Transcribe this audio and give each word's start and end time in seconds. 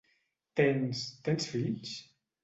Tens... 0.59 1.03
tens 1.27 1.45
fills? 1.51 1.91